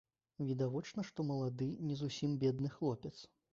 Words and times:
Відавочна, 0.45 1.03
што 1.09 1.27
малады 1.29 1.69
не 1.91 1.99
зусім 2.01 2.35
бедны 2.47 2.75
хлопец. 2.81 3.15